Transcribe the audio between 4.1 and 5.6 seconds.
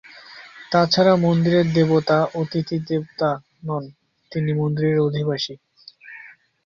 তিনি মন্দিরের অধিবাসী।